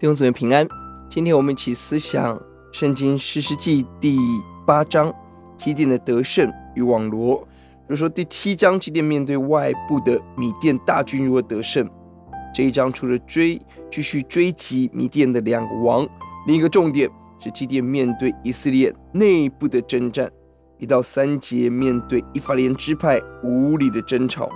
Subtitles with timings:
[0.00, 0.64] 弟兄姊妹平安，
[1.10, 2.40] 今天我们一起思想
[2.70, 4.16] 圣经士师记第
[4.64, 5.12] 八章
[5.56, 7.36] 基甸的得胜与网罗。
[7.38, 11.90] 比如说第七章基甸面对外部的米甸大军如何得胜，
[12.54, 16.06] 这一章除了追继续追击米甸的两个王，
[16.46, 20.30] 另一个重点是基甸面对以色列内部的征战。
[20.78, 24.48] 一到三节面对以法莲支派无理的争吵，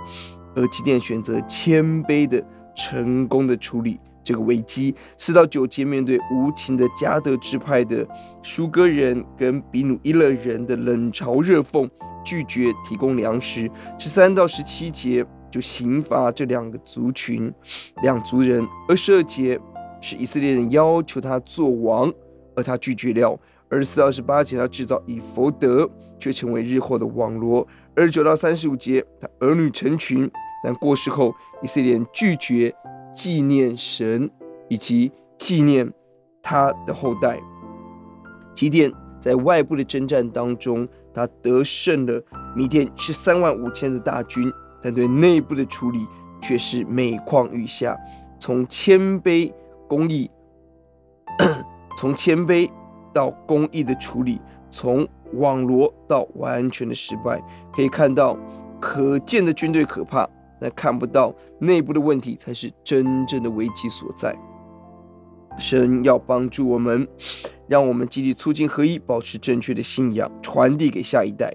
[0.55, 2.41] 而基甸选择谦卑的
[2.77, 3.99] 成功的处理。
[4.23, 8.07] 这个危机，四到九节面对无情的迦得支派的
[8.41, 11.89] 书哥人跟比努伊勒人的冷嘲热讽，
[12.23, 13.67] 拒绝提供粮食；
[13.99, 17.53] 十三到十七节就刑罚这两个族群、
[18.01, 19.59] 两族人；二十二节
[20.01, 22.11] 是以色列人要求他做王，
[22.55, 23.37] 而他拒绝了；
[23.69, 30.29] 二十四到二十八节他制造以弗得，却成为日后的网罗；二十九到三十五节他儿女成群，
[30.63, 32.73] 但过世后以色列人拒绝。
[33.13, 34.29] 纪念神
[34.69, 35.91] 以及纪念
[36.41, 37.39] 他的后代。
[38.53, 42.21] 基甸在外部的征战当中，他得胜了
[42.55, 46.05] 米甸十三万五千的大军，但对内部的处理
[46.41, 47.97] 却是每况愈下。
[48.39, 49.51] 从谦卑
[49.87, 50.29] 公义，
[51.97, 52.69] 从谦卑
[53.13, 57.41] 到公义的处理，从网罗到完全的失败，
[57.73, 58.37] 可以看到
[58.79, 60.29] 可见的军队可怕。
[60.63, 64.33] 那看不到内部的问题，才是真正的危机所在。
[65.59, 67.05] 神要帮助我们，
[67.67, 71.53] 让我们积极促进合一，保持正确的信仰，传递给下一代。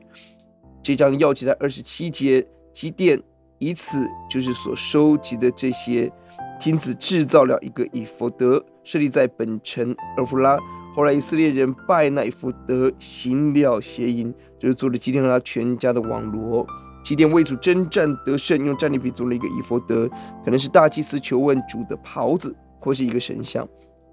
[0.83, 3.19] 这章钥节在二十七节，基甸
[3.59, 6.13] 以此就是所收集的这些
[6.61, 10.59] 金子，制造了一个以弗得，设立在本城俄弗拉。
[10.95, 16.67] 后来以色列人拜那以弗得，行了邪淫，就是做了基甸和他全家的网罗。
[17.03, 20.09] 基甸为主征战得胜，用战利品做了一个以弗得，
[20.45, 23.67] 可能是大祭司求问主的袍子，或是一个神像。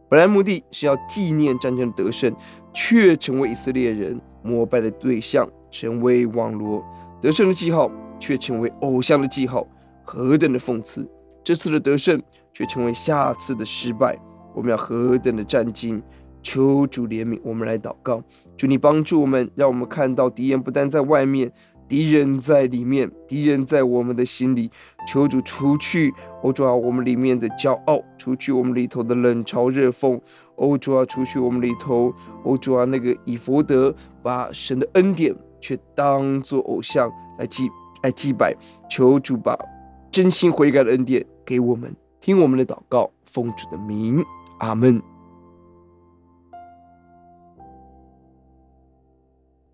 [0.07, 2.33] 本来目的是要纪念战争得胜，
[2.73, 6.85] 却成为以色列人膜拜的对象，成为网罗。
[7.21, 9.67] 得胜的记号，却成为偶像的记号，
[10.03, 11.09] 何等的讽刺！
[11.43, 12.21] 这次的得胜，
[12.53, 14.17] 却成为下次的失败。
[14.53, 16.01] 我们要何等的战兢！
[16.43, 18.23] 求主怜悯，我们来祷告，
[18.55, 21.51] 求你帮助我们，让我们看到敌人不但在外面。
[21.87, 24.71] 敌人在里面，敌人在我们的心里。
[25.07, 30.19] 求主除去，哦主啊，我们里面的骄傲，除去我们里头的冷嘲热讽。
[30.55, 32.13] 哦主啊，除去我们里头，
[32.43, 33.93] 哦主啊，那个以弗得，
[34.23, 37.69] 把神的恩典却当作偶像来祭
[38.01, 38.55] 来祭拜。
[38.89, 39.57] 求主把
[40.09, 44.23] 真心悔改的恩典给我们，听我们的祷告，奉主的名，
[44.59, 45.14] 阿门。